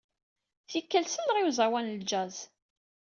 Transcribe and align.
Tikkal, 0.69 1.05
selleɣ 1.09 1.37
i 1.37 1.43
uẓawan 1.47 1.87
n 1.99 1.99
jazz. 2.09 2.37